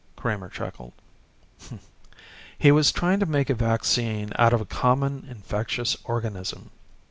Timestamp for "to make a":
3.19-3.53